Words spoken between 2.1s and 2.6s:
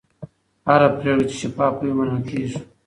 کېږي.